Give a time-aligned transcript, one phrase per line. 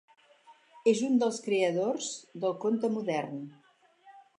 [0.93, 2.09] És un dels creadors
[2.47, 3.41] del conte modern.